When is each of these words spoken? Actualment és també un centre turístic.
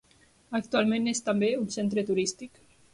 Actualment 0.59 1.11
és 1.13 1.23
també 1.29 1.53
un 1.61 1.71
centre 1.79 2.09
turístic. 2.13 2.63